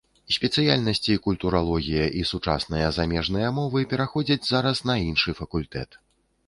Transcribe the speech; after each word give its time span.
Спецыяльнасці 0.35 1.17
культуралогія 1.25 2.05
і 2.21 2.25
сучасныя 2.31 2.87
замежныя 2.99 3.53
мовы 3.59 3.87
пераходзяць 3.93 4.43
зараз 4.55 4.87
на 4.91 4.99
іншы 5.09 5.31
факультэт. 5.45 5.89